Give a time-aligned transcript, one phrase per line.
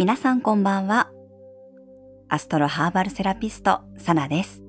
[0.00, 1.10] 皆さんこんばんは。
[2.30, 4.62] アストロハーバルセラピスト、サナです。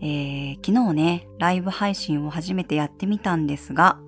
[0.00, 3.98] えー、昨日ね、ライブ配信を初めてやってみたんですが、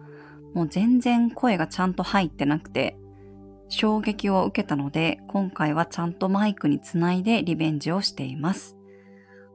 [0.55, 2.97] もう全然声がちゃんと入ってなくて、
[3.69, 8.77] 衝撃を受けたので、今回はちゃんとマイクにつないでリベンジをしています。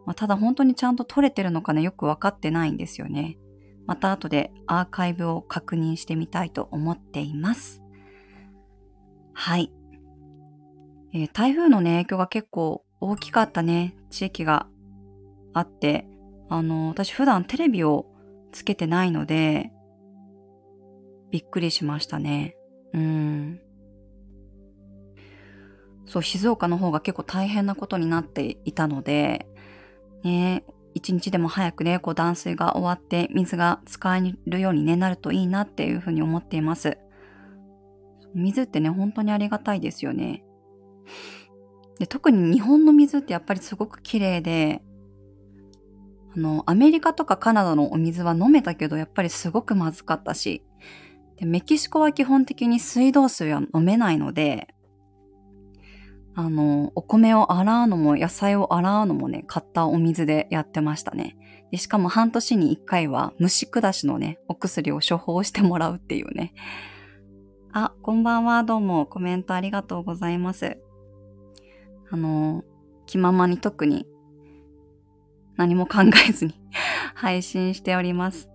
[0.05, 3.37] まあ、ただ本当にちゃんと撮れてるのかね、よくわかってないんですよね。
[3.87, 7.82] また後でアーカイブを確認してみたいと思っています。
[9.33, 9.71] はい。
[11.13, 14.67] えー、台風のね、影響が結構大きかったね、地域が
[15.53, 16.07] あって、
[16.49, 18.05] あの、私普段テレビを
[18.51, 19.71] つけてないので、
[21.31, 22.55] びっくりしましたね。
[22.93, 23.59] うん。
[26.05, 29.47] そう、静岡の方が結構大変なことになっていたので、
[30.23, 30.63] ね、
[30.93, 36.97] 一日でも早くね、こう断水が終わって水が使えるように、ね、なるといいなっていうふうに思っています。
[38.35, 40.43] 水ってね、本当にありがたいですよね。
[41.99, 44.81] で特に日本の水ってやっぱりすごく綺麗で、
[46.35, 50.63] あの、アメリカとかカナダのお水は飲めたけど、やっぱりすごくまずかったし、
[51.37, 54.73] でメキシコは基本的に水道水は飲めないので、
[56.35, 61.37] あの、お米を洗うのも野菜を洗うのもね、買ったお水でやってましたね。
[61.71, 66.53] でしかも半年に一回は虫下しのね、お薬を処方してもらうっていうね。
[67.75, 70.77] あ、こんばんは、どうもコメントありがとうございます。
[72.11, 72.63] あの、
[73.07, 74.05] 気ままに特に
[75.57, 76.61] 何も考えずに
[77.15, 78.47] 配信しております。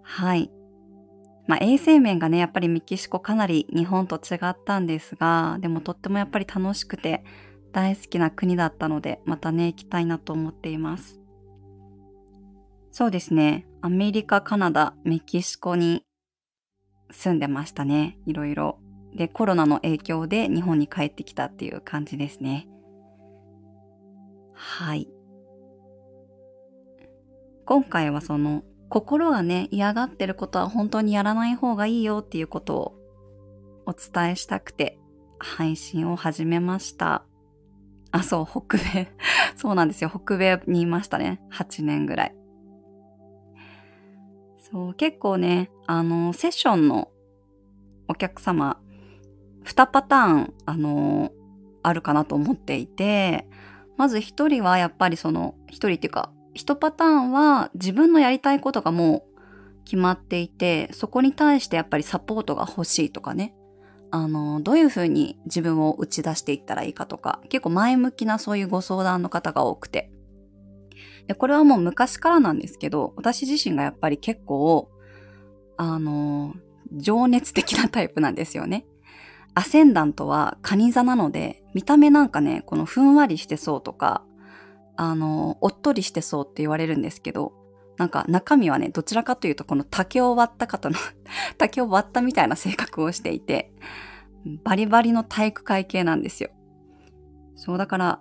[0.00, 0.50] はい。
[1.46, 7.24] まあ、衛生面がね、やっぱりメキシコかなり日本と違ったんですが、でもとってもやっぱり楽しくて
[7.72, 11.20] 大好きな国だったので、またね、行きたいなと思っています。
[12.90, 13.66] そうですね。
[13.82, 16.06] アメリカ、カナダ、メキシコに
[17.14, 18.18] 住んでましたね。
[18.26, 18.78] いろいろ。
[19.14, 22.68] で、コロナの影響で日本に帰ってきたっていう感じですね。
[24.52, 25.08] はい。
[27.64, 32.94] 今回はその心がね、嫌がってることは本当にやらない方がいいよっていうことを
[33.86, 34.98] お伝えしたくて
[35.38, 37.24] 配信を始めました。
[38.10, 39.08] あ、そう、北米。
[39.56, 40.10] そうなんですよ。
[40.10, 41.40] 北米にいましたね。
[41.52, 42.34] 8年ぐらい。
[44.58, 47.10] そう、結構ね、あの、セッションの
[48.08, 48.80] お客様、
[49.64, 51.32] 2パターン、あの、
[51.82, 53.48] あるかなと思っていて、
[53.96, 63.54] まず1人はやっぱりその、1人っていうか、一パターンは自分のやりたいことがもう決まっていて、そこに対してやっぱりサポートが欲しいとかね。
[64.10, 70.10] あの、どういうふうに自分を打ち出していったらいいかとか、結構前向きなそういうご相談の方が多くて。
[71.26, 74.88] で、これはもう昔からなんですけど、私自身がやっぱり結構、
[75.76, 76.54] あの、
[76.92, 78.86] 情熱的なタイプなんですよね。
[79.54, 84.24] アセンダントはカニ座なので、見た目なんかね、このふんわりしてそうとか、
[84.96, 87.52] あの、おっとりしてそうって言われるんですけど、
[87.96, 90.96] なんか中身はね、どちらかというとこの竹を割った方の
[91.58, 93.72] 竹を割ったみたいな性格をしていて、
[94.64, 96.50] バリバリの体育会系なんですよ。
[97.56, 98.20] そうだから、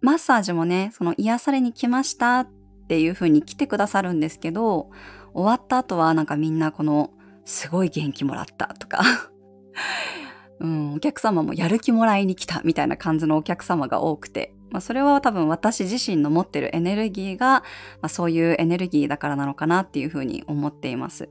[0.00, 2.48] マッサージもね、その癒されに来ましたっ
[2.88, 4.90] ていう風に来てくださるんですけど、
[5.32, 7.10] 終わった後はなんかみんなこの、
[7.44, 9.02] すごい元気もらったとか
[10.60, 17.62] うん、お客様もやる気もらいに来たみたいな感じのお客様が多くて、まあ、それは多分私自身の持ってるエネルギーが、ま
[18.02, 21.28] あ、そういうエネルギーだからなのかなっていうふうに思っています。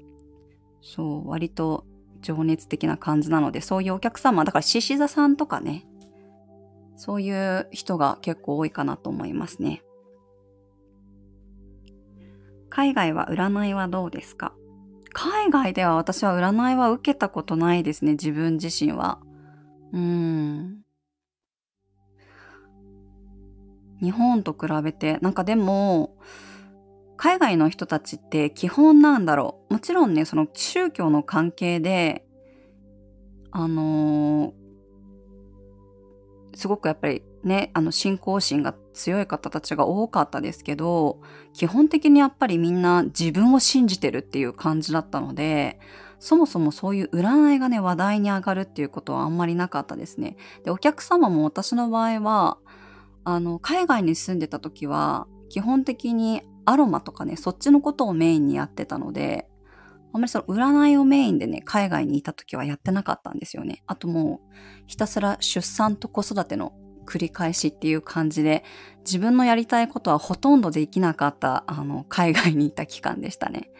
[0.81, 1.85] そう、割と
[2.21, 5.85] 情熱的な感じなので、そういうお客様、だから獅子座さんとかね、
[6.95, 9.81] そういう人が結構多いかなと思いますね。
[12.69, 14.53] 海外は占いはどうですか？
[15.13, 19.19] 海外では私は占いは受けたことないですね、自分自身は。
[19.93, 20.79] うん。
[24.01, 26.17] 日本と比べて、なんかでも、
[27.15, 29.73] 海外の人たちって基本なんだろう。
[29.75, 32.25] もちろんね、その宗教の関係で、
[33.51, 41.19] あのー、すごくやっぱりね、あの信仰心が強い方たちが多かったですけど、
[41.53, 45.79] 基本的にやっぱりみんな自分を信じてるっていう感じだったので、
[46.19, 50.37] そもそもそういう占いがね、話題に上がるっていうことはあんまりなかったですね。
[50.63, 52.57] で、お客様も私の場合は、
[53.25, 59.49] あの、海外に住んでた時は、基本的にアロマとかね、そっちのことをメインにやってたので、
[60.13, 63.83] あんまりその占いをメインでね、海外にいた時はやってなかったんですよね。
[63.87, 64.53] あともう、
[64.87, 66.73] ひたすら出産と子育ての
[67.05, 68.63] 繰り返しっていう感じで、
[69.05, 73.71] 自分のやりたいことはほとんどできなかった、あの、海外にいた期間でしたね。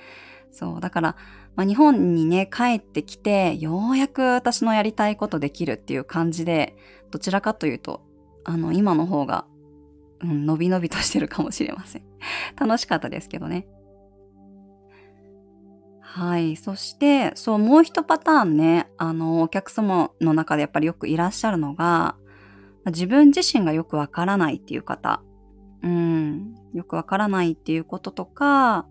[0.52, 0.82] そう。
[0.82, 1.16] だから、
[1.56, 6.76] まあ、日本にね、帰ってきて、ようやく私のやりたいことできるっていう感じで、
[7.12, 8.02] どちらかというと、
[8.44, 9.46] あの、今の方が、
[10.22, 12.04] うん、伸び伸びとしてるかもしれません。
[12.60, 13.68] 楽しかったですけどね。
[16.02, 16.56] はい。
[16.56, 22.18] そして、そう、もう一パターンね、あの、お客様の中でやっぱりよくいらっしゃるのが、
[22.88, 25.22] 自分自身がよくわからないっていう方。
[25.82, 26.56] うん。
[26.74, 28.88] よくわからないっていうこととか、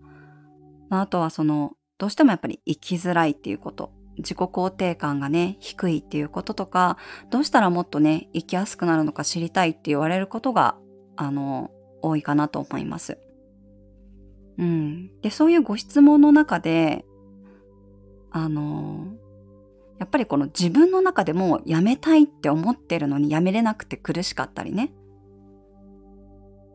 [0.89, 3.91] まあ、あとはその、どうしてもやっぱり生きづらいっていうこと。
[4.17, 6.97] 自己肯定感がね、低いっていうこととか、
[7.31, 10.77] どうしたらもっとね、生きやすくなるのか知りたいって言われることが、
[11.15, 13.17] あの、多いかなと思います。
[14.57, 15.21] うん。
[15.21, 17.05] で、そういうご質問の中で、
[18.35, 19.13] あの
[20.03, 24.91] やっぱりこの自分の中でもやめたいって思ってるのにやめれなくて苦しかったりね。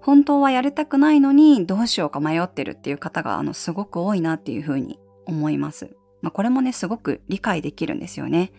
[0.00, 5.94] 本当はやりたくないのにどうしようか迷ってるっていう方があのすごく多いなっていうふうに思います。
[6.22, 8.50] まあ、これもね、すごく理解できるんですよね。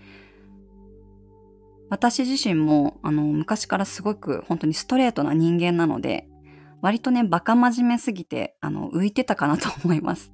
[1.89, 6.27] 私自身もあの昔からすごく本当にストレートな人間なので、
[6.83, 10.31] 割とね、バカ真面目すぎてあの浮いてたかなと思います。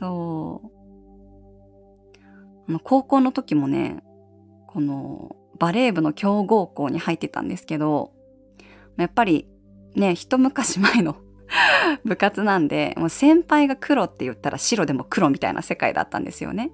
[0.00, 0.79] そう。
[2.78, 4.02] 高校の時もね、
[4.68, 8.12] このバレー部の強豪校に入ってたんですけど、
[8.96, 9.48] やっぱり
[9.96, 11.16] ね、一昔前の
[12.04, 16.70] 部活なんで、もう先輩が黒って言ったら白でも黒みたいな世界だったんですよね。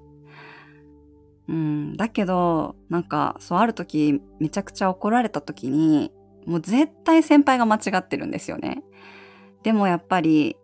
[1.48, 6.12] うん、だけど、なんか、そうある時、めちゃくちゃ怒られた時に、
[6.44, 8.82] もう絶対先輩が間違ってるんですよね。
[9.62, 10.56] でもやっぱり、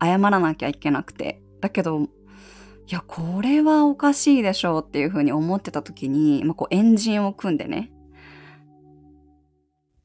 [0.00, 1.42] 謝らなきゃいけなくて。
[1.60, 2.08] だけど、
[2.88, 7.92] いや、これはおかしいでしょうっていうふうに思ってた時に、まあ、こうエンジンを組んでね、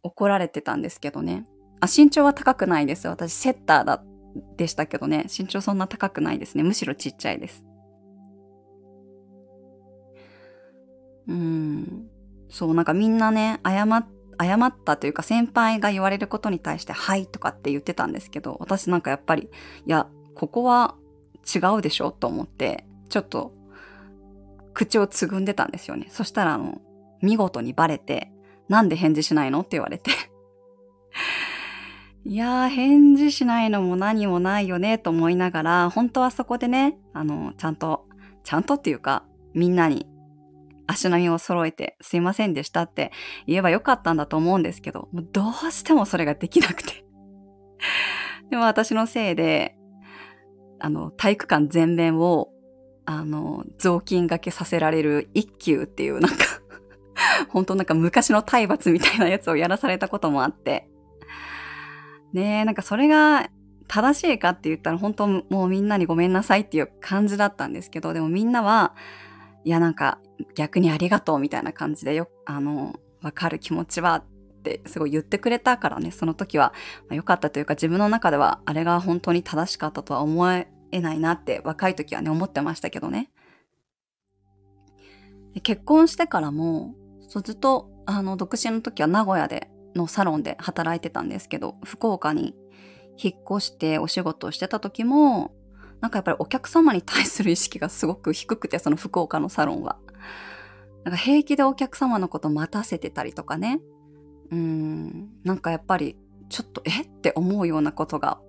[0.02, 1.46] 怒られてたんですけどね。
[1.80, 3.08] あ、身長は高くないです。
[3.08, 4.04] 私、セッターだ、
[4.58, 5.26] でしたけどね。
[5.26, 6.64] 身長そんな高くないですね。
[6.64, 7.66] むしろちっちゃいです。
[11.28, 12.08] うん。
[12.50, 13.86] そう、なんかみんなね、謝
[14.42, 20.96] 謝ったというか先輩が言われることに対して「はい」とかって言ってたんですけど私なんかやっぱりいやここは
[21.44, 22.12] 違うでしょ？
[22.12, 23.54] と思って、ちょっと
[24.74, 26.08] 口をつぐんでたんですよね。
[26.10, 26.82] そしたらあの、
[27.22, 28.32] 見事にバレて、
[28.70, 29.62] なんで返事しないの？
[29.62, 30.12] って言われて。
[32.24, 38.06] いやー、返事しないのも何もないよね、と思いながら、本当はそこでね、あの、ちゃんと、
[38.44, 40.08] ちゃんとっていうか、みんなに
[40.86, 43.12] 足並みを揃えて、すいませんでしたって
[43.48, 47.04] 言えばよかったんだと思うんですけど、もうどうしてもそれができなくて。
[48.52, 49.76] でも私のせいで、
[50.82, 52.50] あの、体育館全面を、
[53.06, 56.46] あの、雑巾がけさせられる一休っていうなんか
[57.50, 60.90] 本当なんか昔の体罰みたいなやつをやらされたこともあって。
[62.34, 63.50] ねえ、なんかそれが
[63.88, 68.96] 正しいかって言ったら本当もうみんなにごめんなさいっていう感じだったんですけど、でもみんなは、
[69.64, 70.20] いやなんか
[70.56, 74.24] 逆にありがとうみたいな感じでよ、あの、わかる気持ちは
[74.62, 76.74] ってすごい言ってくれたからね、その時は
[77.10, 83.32] 良、まあ、かったというか自分の中ではあれが本当に正しかったとは思えないなって若い時はね、思ってましたけどね。
[85.64, 86.96] 結婚してからも、
[87.28, 92.56] そうずっとあの独身の時は名古屋でのサロンで働いてたんですけど、福岡に
[93.18, 95.54] 引っ越してお仕事をしてた時も、
[96.00, 99.98] なんかやっぱりお客様に対する意識がすごく低くて、その福岡のサロンは。
[101.04, 103.82] なんか平気でお客様のこと待たせてたりとかね。
[104.52, 106.18] うん、なんかやっぱり
[106.50, 107.04] ちょっとえ？
[107.04, 108.40] って思うようなことが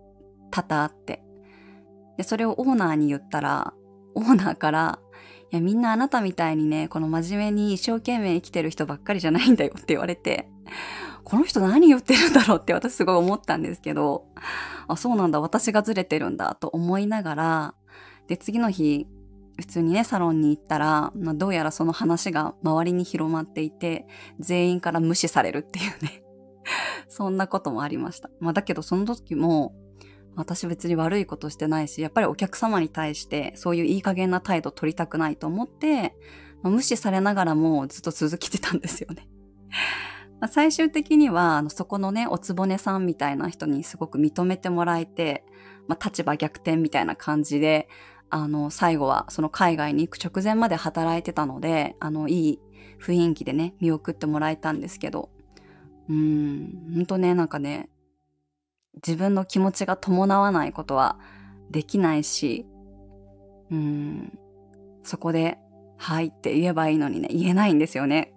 [0.50, 1.22] 多々あって。
[2.16, 3.72] で、それをオーナーに言ったら、
[4.14, 4.98] オーナーから、
[5.50, 10.48] いや、みんなあなたみたいにね、この真面目に一生懸命生きてる人ばっかりじゃないんだよって言われて、
[11.24, 14.26] この人何言ってるんだろうって私すごい思ったんですけど、
[14.88, 17.74] あ、そうなんだ、私がずれてるんだと思いながら、
[18.26, 19.06] で、次の日、
[19.58, 24.06] 普通にね、サロンに行ったら、まあ、どうやらその話が周りに広まっていて、
[24.40, 26.22] 全員から無視されるっていうね
[27.08, 28.30] そんなこともありました。
[28.40, 29.74] まあ、だけどその時も、
[30.34, 36.16] 私別に悪いことしてないし、やっぱりお客様に対してそういういい加減な態度取りたくないと思って、
[36.62, 39.28] まあ、無視されながらもずっと続けてたんですよね。
[40.40, 45.44] まあ、最終的には、あのそこのね、おつぼねさんみたいな人にすごく認めてもらえて、
[45.86, 47.88] まあ、立場逆転みたいな感じで、
[48.34, 52.60] あの、最後はその海外に行く直前まで働いてたので、あの、いい
[52.98, 55.28] 雰囲気でね、見送ってもらえたんですけど、
[56.08, 57.90] うん、ほんとね、なんかね、
[59.06, 61.18] 自分の気持ちが伴わないことは
[61.70, 62.64] できないし、
[63.70, 64.38] うん、
[65.02, 65.58] そこで、
[65.98, 68.32] はいって言えばいいのにね、言えないんですよね。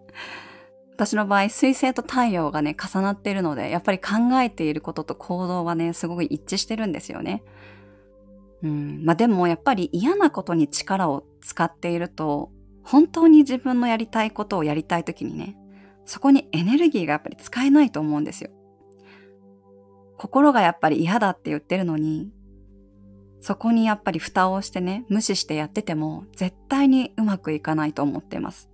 [0.94, 7.44] 私の場合、水星と太陽がね、重なっているので、やっぱり考えていることと行動はね、すごく一致してるんですよね。
[8.64, 9.04] うん。
[9.04, 12.52] まあでもやっぱり嫌なことに力を使っていると、
[12.84, 15.58] 本当に自分のやりたいことをやりたいときにね、
[16.06, 18.52] そこにエネルギーがやっぱり使えないと思うんですよ。
[20.18, 22.32] 心がやっぱり嫌だって言ってるのに、
[23.42, 28.70] そこにやっぱり蓋をしてね、無視してやってても絶対にうまくいかないと思っています。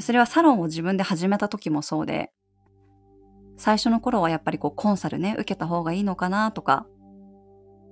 [0.00, 2.30] それはサロンを自分で始めた時もそうで、
[3.56, 6.86] 最初の頃はやっぱりこうコンサルね、受けた方がいいのかなとか、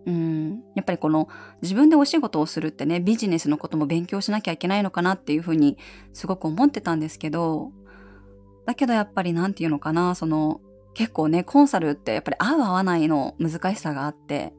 [0.06, 1.28] うん、やっぱりこの
[1.62, 5.76] 自分でお仕事をするってね、ビジネスのことも勉強しなきゃいけないのかなっていうふうに
[6.12, 7.72] すごく思ってたんですけど、
[8.66, 10.60] だけどやっぱりなんていうのかな、その
[10.94, 14.54] 結構ね、コンサルってやっぱり合う合わないの難しさがあって、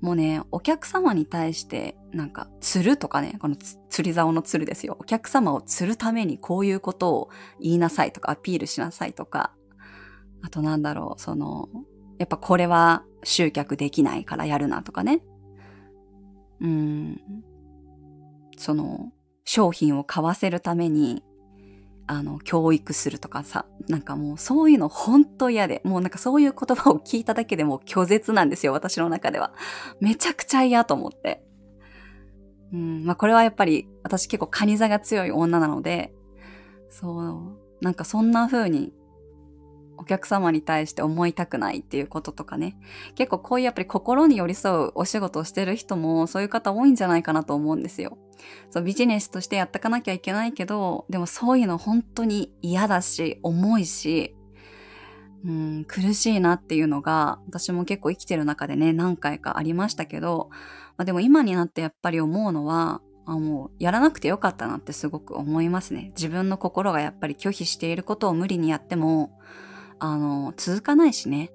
[0.00, 4.96] もうね、お客様に対して、なんか、釣るとかね、この釣り竿の釣るですよ。
[4.98, 7.28] お客様を釣るためにこういうことを
[7.60, 9.52] 言いなさいとか、アピールしなさいとか、
[10.42, 11.68] あとなんだろう、その、
[12.20, 15.22] やっぱこれは集客できないからやるなとかね。
[16.60, 17.18] うん。
[18.58, 19.10] その、
[19.44, 21.24] 商品を買わせるために、
[22.06, 29.54] あの、教育するとかさ、なんかもうそういうのほんと嫌で、もうなんかそういう言葉を聞いただけでも拒絶なんですよ、私の中では。
[30.00, 31.42] めちゃくちゃ嫌と思って。
[32.70, 36.12] うん、まあこれはやっぱり私結構カニ座が強い女なので、
[36.90, 38.92] そう、なんかそんな風に
[40.00, 42.76] お客様に対して思いたくないっていうこととかね。
[43.14, 48.16] 結構こういうやっぱり心に寄り添うお仕事をしてる人もそういう方多いんじゃないかなと思うんですよ。
[48.70, 54.34] そう、ビジネスとしてやってかなきゃいけないけど、でもそういうの本当に嫌だし、重いし、
[55.44, 60.48] うん、苦しいなっていうのが、私も結構生きてる中でね、何回かありましたけど、
[60.96, 66.12] まあ、でも今になってやっぱり思うのは、あもうやらなくてよかったなってすごく思いますね。
[66.16, 69.38] 自分の心がやっぱり拒否していることを無理にやっても、
[70.00, 71.52] あの、続かないしね。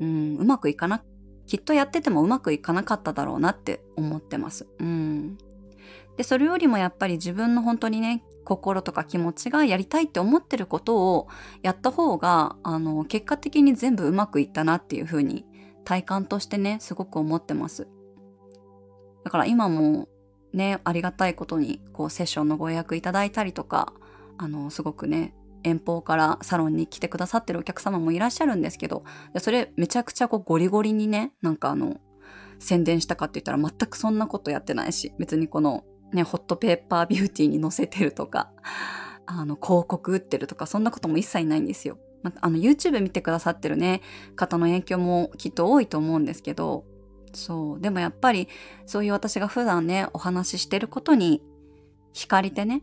[0.00, 1.04] うん、うまくいかな、
[1.46, 4.66] きっとやっててもうまくいかなかっただろうなって思ってます。
[4.78, 5.38] うん。
[6.16, 11.28] で、それよりもやっぱり自分の本当にね、心とか気持ちがやりたいって思ってることを
[11.62, 15.44] やった方が、あの、結果的に全部うまくいったなっていうふうに
[15.84, 17.88] 体感としてね、すごく思ってます。
[19.24, 20.08] だから今も
[20.52, 23.92] ね、ありがたいことに、こう、セッションのご予約いただいたりとか、
[24.38, 25.34] あの、すごくね、
[25.66, 29.04] 遠方からサロンに来てくださってるお客様もいらっしゃるんですけど、
[29.38, 32.00] それめちゃくちゃこうゴリゴリにね、なんかあの、
[32.58, 38.52] 宣伝したかって言ったら全くそんなことやってないし、別にこのね、ホットペーパービューティーに載せてるとか、
[39.26, 41.98] あの、広告打ってるとか、そんなことも一切ないんですよ。
[42.22, 44.02] まあの、YouTube 見てくださってるね、
[44.36, 46.84] 方の影響もきっと多いと思うんですけど、
[47.32, 47.80] そう。
[47.80, 48.48] でもやっぱり、
[48.86, 51.42] そういう私が普段ね、お話ししてることに、
[52.14, 52.82] 惹かれてね、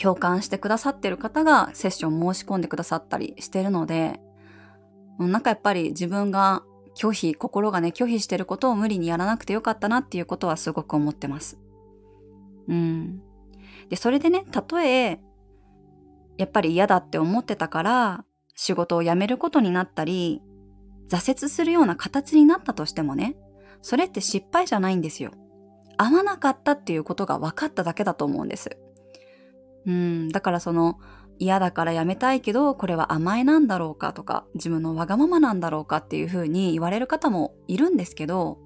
[0.00, 4.20] 共感してくださってる方がセッション申し込んでくださったりしてるので、
[5.18, 6.62] なんかやっぱり自分が
[6.94, 11.58] 拒否、心がね、拒否してることを無理にやらなくてよかったなっていうことはすごく思ってます。
[12.68, 13.22] うん。
[13.88, 15.20] で、それでね、たとえ、
[16.38, 20.42] やっぱり嫌だって思ってたから、仕事を辞めることになったり、
[21.08, 23.36] 挫折するような形になったとしてもね、
[23.80, 25.32] それって失敗じゃないんですよ。
[25.98, 28.78] 合わなかったっていうことが分かっただけだと思うんです。
[29.86, 30.98] うん、だからその
[31.38, 38.58] 嫌だからやめたいけどこれは甘えなんだろうかとか自分のわがままなんだろうかっていうふうに言われる方もいるんですけど、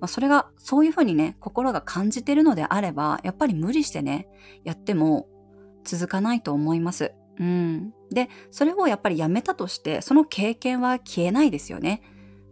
[0.00, 4.28] まあ、それがそういうふうにね心が感じてるのであればやっぱり無理してね
[4.64, 5.28] やっても
[5.84, 7.12] 続かないと思います。
[7.40, 12.02] うん、でそれをやっぱりやめたとしてその経験は消えないですよね。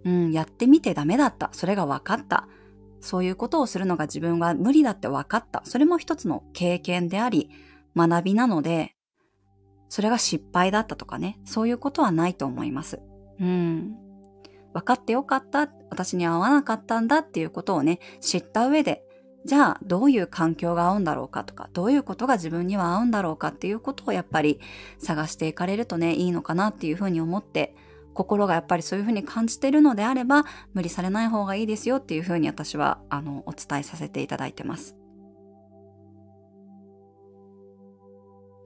[0.05, 2.49] うん、やってみてダメだったそれが分かった
[3.01, 7.51] そういうことをするのが自分は無理だって分かったそれも一つの経験であり
[7.97, 8.95] 学びなので、
[9.89, 13.01] それが失敗だったとかね、そういうことはないと思います。
[13.39, 13.95] うん。
[14.73, 19.05] 分かってよかった、私に合わなかったんだっていうことをね、知った上で、
[19.45, 24.61] じゃあどういう環境が合うんだろうかとか、どういうことが自分には合うんだろうかっていうことをやっぱり
[24.99, 27.75] 探していかれるとね、いいのかなっていうふうに思って、
[28.15, 30.45] 心がやっぱりそういうふうに感じてるのであれば、
[30.75, 34.97] 無理されない方がいいですよっていうふうに私は、あの、お伝えさせていただいてます。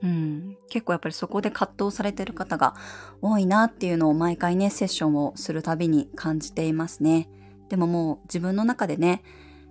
[0.06, 2.76] うん、結構やっぱりそこで葛藤されてる方が
[3.20, 7.28] 多いなっていうのを毎回ね、セッションをするたびに感じていますね。
[7.68, 9.24] でももう自分の中でね、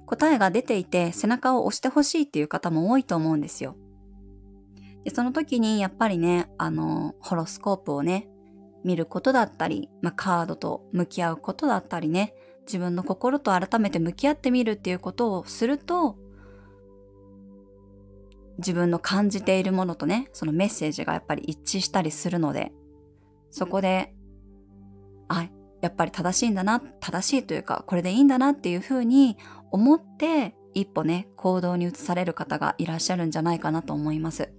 [0.05, 3.77] 答えが出ていて背中を押してほしいっていう方も多いと思うんですよ。
[5.05, 8.27] でその時にやっぱりね、あの、ホロスコープをね、
[8.83, 16.17] 見ることだったり、まあ、カードと向き合うことだったりね、自分の心と改めて向き合ってみるっていうことをすると、
[18.57, 22.71] 自分の感じているものとね、そのメッセージがやっぱり一致したりするので、
[23.51, 24.13] そこで、
[25.27, 25.49] あ、
[25.81, 29.37] やっぱり正しいんだな、正しいというか、これでいいんだなっていうふうに
[29.71, 34.51] 思って、一歩ね、行動に移される方がいらっしゃるんじゃないかなと思います。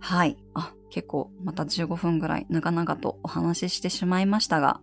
[0.00, 0.36] はい。
[0.54, 4.80] あ、結構また15分ぐらい長々とお話ししてしまいましたが、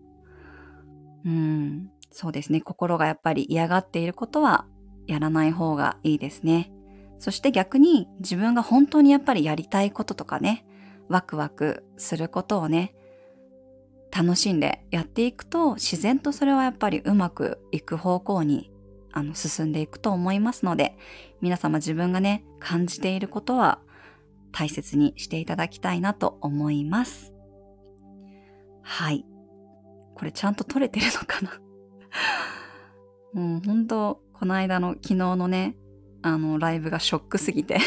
[1.25, 2.61] うん、そうですね。
[2.61, 4.67] 心がやっぱり嫌がっていることは
[5.07, 6.71] やらない方がいいですね。
[7.17, 10.65] そして逆に自分が本当にやっぱりやりたいこととかね、
[11.07, 12.95] ワクワクすることをね、
[14.15, 18.71] 楽しんでやっていくと自然とそれはやっぱりうまくいく方向に
[19.11, 20.97] あの進んでいくと思いますので
[21.41, 23.79] 皆様自分がね感じていることは
[24.53, 27.33] 大切にしていただきたいなと思います。
[28.83, 29.25] はい。
[30.15, 31.59] これちゃんと撮れてるのかな？
[33.41, 35.75] もう本当この間の昨日のね、
[36.25, 37.77] あのライブがショックすぎて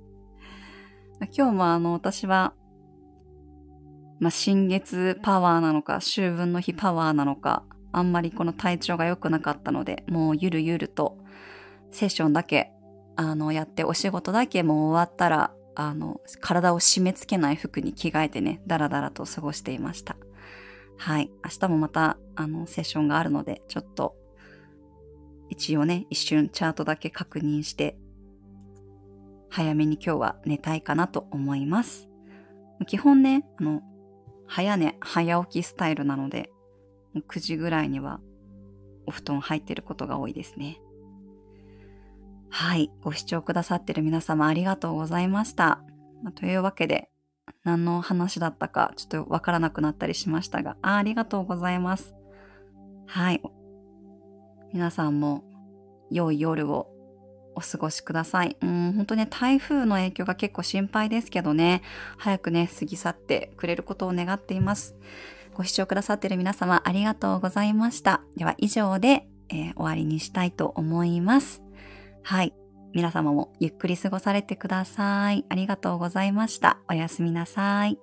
[1.34, 2.52] 今日もあの私は、
[4.20, 11.16] まあ、新月パワーなのか、秋分の日パワーなのか、あんまりこの体調が良くなかったので、もうゆるゆると
[11.90, 12.70] セッションだけ
[13.16, 20.16] あのやってお仕事だけもう終わったらあの、体を締め付けない服に着替えてね、ダラダラと過ごしていました。
[20.98, 21.30] はい。
[21.44, 24.16] 明日もまた、あの、セッションがあるので、ちょっと、
[25.48, 27.96] 一応ね、一瞬チャートだけ確認して、
[29.50, 32.08] 早めに今日は寝たいかなと思います。
[32.86, 33.82] 基本ね、あの、
[34.46, 36.50] 早寝、早起きスタイルなので、
[37.14, 38.20] 9時ぐらいには
[39.06, 40.80] お布団入ってることが多いですね。
[42.50, 42.90] はい。
[43.02, 45.82] ご視聴くださってる皆様ありがとうございました。
[46.34, 47.10] というわけで、
[47.64, 52.14] 何の話だったかちょっとわからなくなったりしましたがあ、ありがとうございます。
[53.06, 53.42] はい。
[54.72, 55.44] 皆さんも
[56.10, 56.88] 良い夜を
[57.54, 58.56] お過ごしください。
[58.62, 61.82] うん、本当ね、台風の影響が結構心配ですけどね、
[62.16, 64.94] 早くね、過ぎ去ってくれることを願っています。
[65.54, 68.22] ご視聴くださってる皆様ありがとうございました。
[68.36, 71.62] では以上で、えー、終わりにしたいと思います。
[72.22, 72.54] はい。
[72.94, 75.44] 皆様もゆっくり過ごされてください。
[75.48, 76.78] ありがとうございました。
[76.88, 77.98] おやすみなさい。